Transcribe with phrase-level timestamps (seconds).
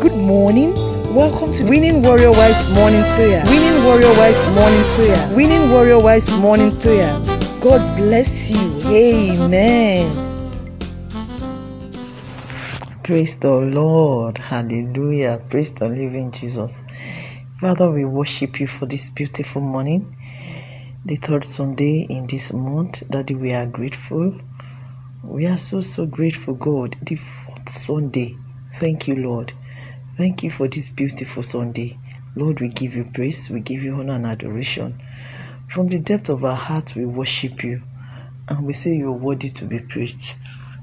[0.00, 0.72] Good morning.
[1.14, 3.44] Welcome to Winning Warrior Wise Morning Prayer.
[3.44, 5.36] Winning Warrior Wise Morning Prayer.
[5.36, 7.12] Winning Warrior Wise Morning Prayer.
[7.60, 8.80] God bless you.
[8.86, 10.08] Amen.
[13.02, 14.38] Praise the Lord.
[14.38, 15.44] Hallelujah.
[15.50, 16.82] Praise the living Jesus.
[17.56, 20.16] Father, we worship you for this beautiful morning,
[21.04, 23.06] the third Sunday in this month.
[23.10, 24.40] Daddy, we are grateful.
[25.22, 26.96] We are so, so grateful, God.
[27.02, 28.38] The fourth Sunday.
[28.72, 29.52] Thank you, Lord.
[30.20, 31.96] Thank you for this beautiful Sunday.
[32.36, 35.00] Lord, we give you praise, we give you honor and adoration.
[35.66, 37.80] From the depth of our hearts, we worship you
[38.46, 40.34] and we say you are worthy to be praised.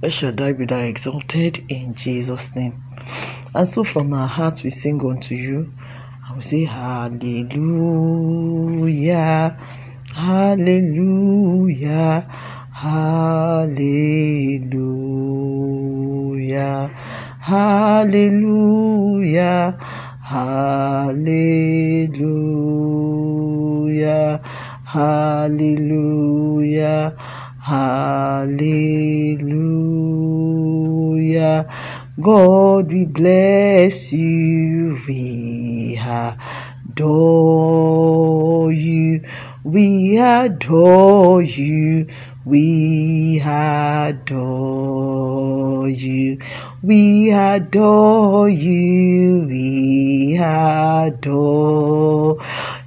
[0.00, 2.82] Where shall I be thou exalted in Jesus' name?
[3.54, 5.72] And so from our hearts, we sing unto you
[6.26, 7.56] and we say, Hallelujah,
[10.12, 12.26] Hallelujah,
[12.72, 13.70] Hallelujah.
[17.40, 18.79] Hallelujah.
[20.22, 21.20] Hallelujah.
[24.84, 26.36] Hallelujah.
[27.60, 28.80] Hallelujah.
[32.20, 34.98] God, we bless you.
[35.08, 35.98] We
[36.90, 39.22] adore you.
[39.64, 42.06] We adore you.
[42.44, 44.69] We adore.
[46.90, 49.46] We adore you.
[49.46, 52.36] We adore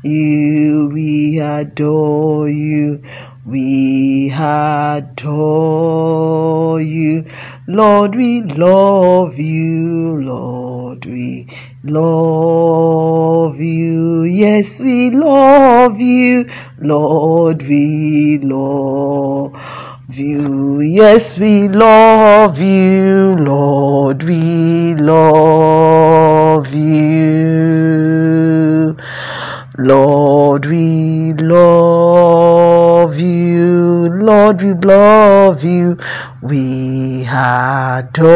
[0.04, 0.90] you.
[0.92, 3.02] We adore you.
[3.46, 5.22] We adore
[6.82, 7.24] you.
[7.66, 10.18] Lord, we love you.
[10.22, 11.48] Lord, we
[11.86, 14.24] love you.
[14.24, 16.50] Yes, we love you.
[16.78, 19.56] Lord, we love
[20.10, 20.82] you.
[20.82, 23.36] Yes, we love you.
[23.38, 28.04] Lord, we love you.
[29.78, 34.10] Lord, we love you.
[34.10, 35.98] Lord, we love you.
[36.44, 38.34] We adore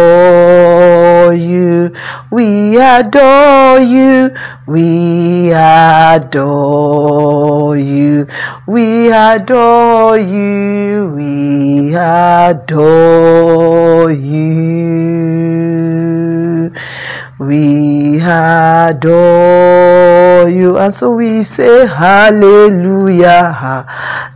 [1.34, 1.94] you.
[2.32, 4.30] We adore you.
[4.66, 8.28] We adore you.
[8.66, 11.12] We adore you.
[11.18, 14.78] We adore you.
[17.40, 20.78] We adore you.
[20.78, 23.52] And so we say hallelujah,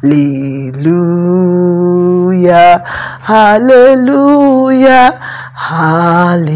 [0.04, 2.84] hallelujah,
[3.32, 5.16] hallelujah,
[5.56, 6.52] hallelujah,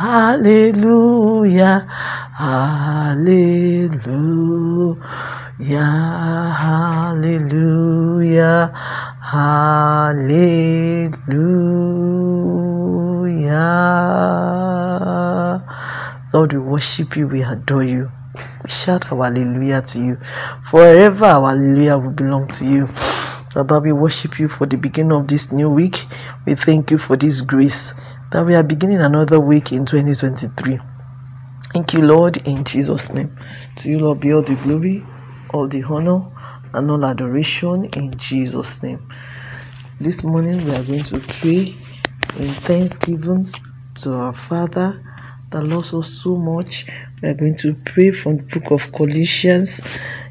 [0.00, 1.76] hallelujah,
[2.40, 3.76] hallelujah,
[6.56, 7.52] hallelujah,
[9.20, 10.80] hallelujah.
[16.32, 18.10] Lord, we worship you, we adore you.
[18.64, 20.16] We shout our hallelujah to you.
[20.62, 22.88] Forever our hallelujah will belong to you.
[23.52, 26.06] Baba, we worship you for the beginning of this new week.
[26.46, 27.94] We thank you for this grace
[28.30, 30.78] that we are beginning another week in 2023.
[31.72, 33.36] Thank you, Lord, in Jesus' name.
[33.76, 35.04] To you, Lord, be all the glory,
[35.52, 36.30] all the honor,
[36.72, 39.08] and all adoration in Jesus' name.
[39.98, 41.74] This morning we are going to pray
[42.38, 43.48] in thanksgiving
[43.96, 45.02] to our Father
[45.50, 46.86] that loves us so much.
[47.20, 49.80] We are going to pray from the book of Colossians,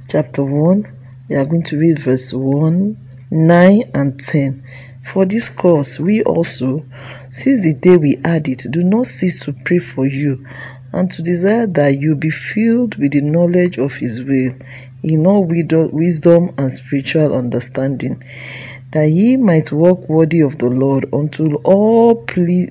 [0.08, 0.86] chapter 1.
[1.30, 4.64] We are going to read verse 1, 9, and 10.
[5.04, 6.86] For this cause, we also,
[7.30, 10.46] since the day we had it, do not cease to pray for you
[10.94, 14.54] and to desire that you be filled with the knowledge of His will
[15.04, 18.24] in all wisdom and spiritual understanding,
[18.92, 22.70] that ye might walk worthy of the Lord until all please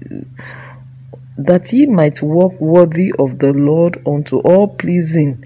[1.39, 5.45] that ye might walk worthy of the Lord unto all pleasing,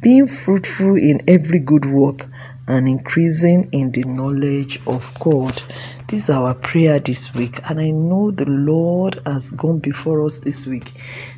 [0.00, 2.26] being fruitful in every good work
[2.66, 5.54] and increasing in the knowledge of God.
[6.08, 10.38] This is our prayer this week, and I know the Lord has gone before us
[10.38, 10.90] this week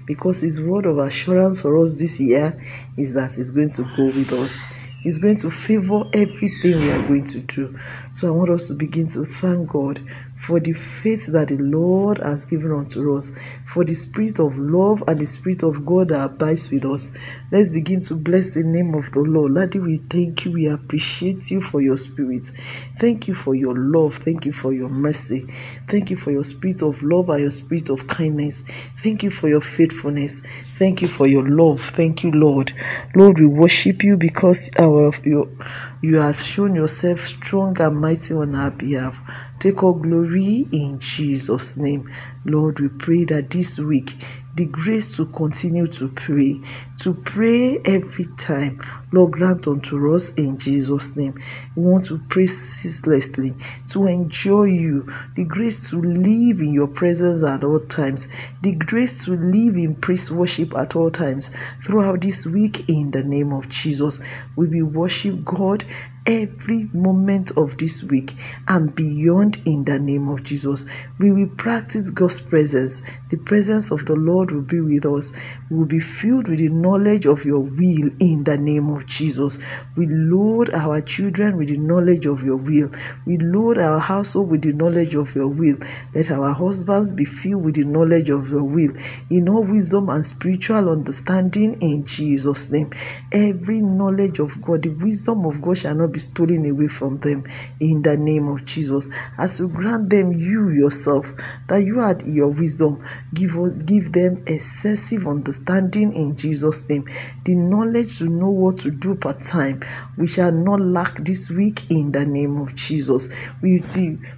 [0.07, 2.63] because His word of assurance for us this year
[2.97, 4.65] is that He's going to go with us.
[5.03, 7.77] He's going to favor everything we are going to do.
[8.11, 10.01] So I want us to begin to thank God
[10.37, 13.33] for the faith that the Lord has given unto us,
[13.65, 17.11] for the spirit of love and the spirit of God that abides with us.
[17.51, 19.55] Let's begin to bless the name of the Lord.
[19.55, 20.53] Daddy, we thank you.
[20.53, 22.51] We appreciate you for your spirit.
[22.99, 24.17] Thank you for your love.
[24.17, 25.47] Thank you for your mercy.
[25.89, 28.63] Thank you for your spirit of love and your spirit of kindness.
[29.03, 30.43] Thank you for your faithfulness.
[30.79, 31.81] Thank you for your love.
[31.81, 32.73] Thank you, Lord.
[33.15, 35.57] Lord, we worship you because our you,
[36.03, 39.19] you have shown yourself strong and mighty on our behalf.
[39.59, 42.11] Take all glory in Jesus' name.
[42.45, 44.17] Lord, we pray that this week
[44.57, 46.63] the grace to continue to pray,
[46.97, 48.81] to pray every time.
[49.13, 51.35] Lord, grant unto us in Jesus' name.
[51.75, 53.55] We want to pray ceaselessly,
[53.89, 58.29] to enjoy you, the grace to live in your presence at all times,
[58.63, 61.51] the grace to live in praise worship at all times.
[61.83, 64.21] Throughout this week, in the name of Jesus,
[64.57, 65.85] we will worship God
[66.27, 68.35] every moment of this week
[68.67, 70.87] and beyond in the name of Jesus.
[71.19, 73.03] We will practice God's presence.
[73.31, 75.33] The presence of the Lord will be with us.
[75.71, 79.59] We will be filled with the knowledge of your will in the name of Jesus.
[79.97, 82.91] We load our children with the knowledge of your will.
[83.25, 85.77] We load our household with the knowledge of your will.
[86.15, 88.93] Let our husbands be filled with the knowledge of your will
[89.31, 92.91] in all wisdom and spiritual understanding in Jesus' name.
[93.33, 97.45] Every knowledge of God, the wisdom of God shall not be stolen away from them
[97.79, 99.11] in the name of Jesus.
[99.37, 101.35] As you grant them you yourself,
[101.69, 103.05] that you add your wisdom,
[103.35, 103.55] give,
[103.85, 107.07] give them excessive understanding in Jesus' name.
[107.45, 109.83] The knowledge to know what to do per time.
[110.17, 113.29] We shall not lack this week in the name of Jesus.
[113.61, 113.83] We,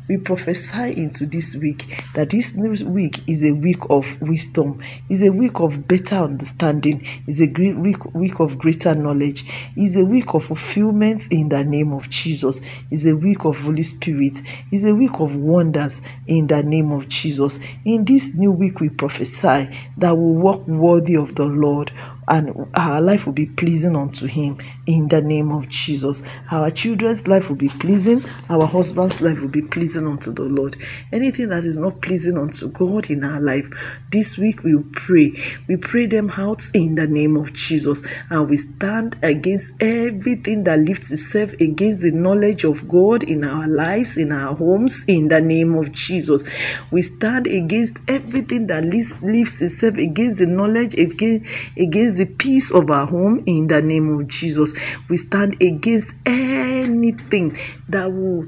[0.08, 5.22] we prophesy into this week that this new week is a week of wisdom, is
[5.22, 9.44] a week of better understanding, is a great week, week of greater knowledge,
[9.76, 12.60] is a week of fulfillment in the name of Jesus,
[12.90, 14.40] is a week of Holy Spirit,
[14.72, 17.58] is a week of wonders in the name of Jesus.
[17.84, 21.92] In this new week, we prophesy that we walk worthy of the Lord
[22.28, 26.22] and our life will be pleasing unto him in the name of Jesus.
[26.50, 30.76] Our children's life will be pleasing, our husband's life will be pleasing unto the Lord.
[31.12, 33.68] Anything that is not pleasing unto God in our life,
[34.10, 35.32] this week we pray.
[35.66, 40.78] We pray them out in the name of Jesus and we stand against everything that
[40.80, 45.40] lifts itself against the knowledge of God in our lives, in our homes, in the
[45.40, 46.44] name of Jesus.
[46.90, 52.90] We stand against everything that lifts itself against the knowledge, against, against the peace of
[52.90, 54.78] our home in the name of Jesus.
[55.08, 57.56] We stand against anything
[57.88, 58.46] that will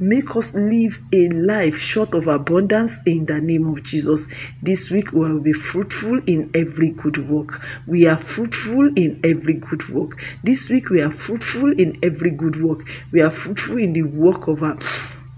[0.00, 4.28] make us live a life short of abundance in the name of Jesus.
[4.62, 7.66] This week we will be fruitful in every good work.
[7.86, 10.20] We are fruitful in every good work.
[10.42, 12.88] This week we are fruitful in every good work.
[13.12, 14.78] We are fruitful in the work of our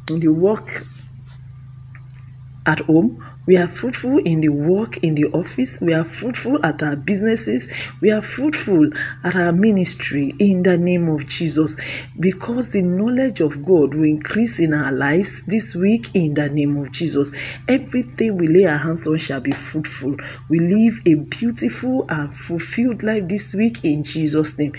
[0.06, 0.85] the work
[2.70, 3.19] at home.
[3.46, 5.81] We are fruitful in the work in the office.
[5.81, 7.72] We are fruitful at our businesses.
[8.00, 8.90] We are fruitful
[9.25, 11.76] at our ministry in the name of Jesus
[12.19, 16.76] because the knowledge of God will increase in our lives this week in the name
[16.76, 17.32] of Jesus.
[17.67, 20.17] Everything we lay our hands on shall be fruitful.
[20.49, 24.75] We live a beautiful and fulfilled life this week in Jesus' name.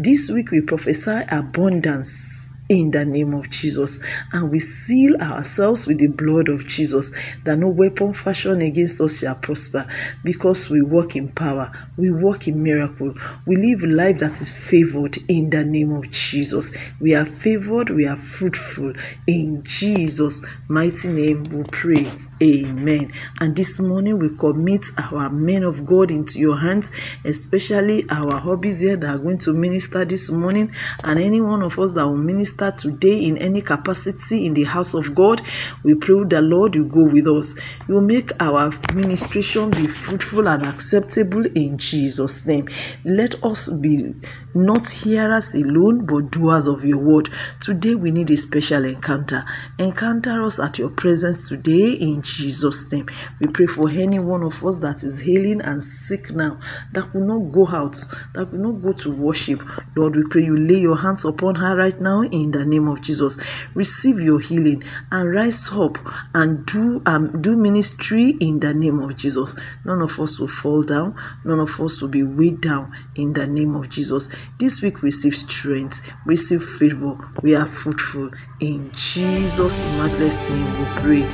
[0.00, 2.25] This week we prophesy abundance
[2.68, 4.00] in the name of Jesus.
[4.32, 7.12] And we seal ourselves with the blood of Jesus,
[7.44, 9.86] that no weapon fashioned against us shall prosper,
[10.24, 13.14] because we walk in power, we walk in miracle,
[13.46, 16.72] we live a life that is favored in the name of Jesus.
[17.00, 18.94] We are favored, we are fruitful.
[19.26, 22.06] In Jesus' mighty name we pray.
[22.42, 23.12] Amen.
[23.40, 26.90] And this morning we commit our men of God into your hands,
[27.24, 30.70] especially our hobbies here that are going to minister this morning,
[31.02, 34.92] and any one of us that will minister today in any capacity in the house
[34.92, 35.40] of God.
[35.82, 37.54] We pray the Lord you go with us.
[37.88, 42.68] You make our ministration be fruitful and acceptable in Jesus' name.
[43.02, 44.12] Let us be
[44.54, 47.30] not hearers alone, but doers of your word.
[47.60, 49.44] Today we need a special encounter.
[49.78, 53.06] Encounter us at your presence today in Jesus' name.
[53.40, 56.60] We pray for any one of us that is healing and sick now,
[56.92, 57.96] that will not go out,
[58.34, 59.62] that will not go to worship.
[59.96, 63.02] Lord, we pray you lay your hands upon her right now in the name of
[63.02, 63.38] Jesus.
[63.74, 65.98] Receive your healing and rise up
[66.34, 69.56] and do um, do ministry in the name of Jesus.
[69.84, 71.14] None of us will fall down,
[71.44, 74.28] none of us will be weighed down in the name of Jesus.
[74.58, 77.16] This week receive strength, receive favor.
[77.42, 78.30] We are fruitful.
[78.60, 81.28] In Jesus' matchless name we pray.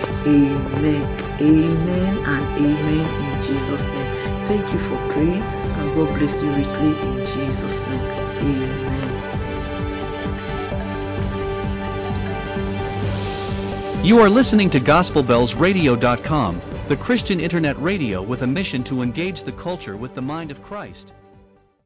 [0.83, 1.07] Amen.
[1.41, 4.49] Amen and amen in Jesus' name.
[4.49, 8.01] Thank you for praying and God bless you richly in Jesus' name.
[8.01, 8.93] Amen.
[14.05, 19.53] You are listening to GospelBellsRadio.com, the Christian internet radio with a mission to engage the
[19.53, 21.12] culture with the mind of Christ.